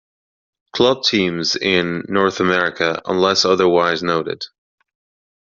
Club 0.73 1.03
teams 1.03 1.55
in 1.55 2.01
North 2.09 2.39
America 2.39 2.99
unless 3.05 3.45
otherwise 3.45 4.01
noted. 4.01 4.43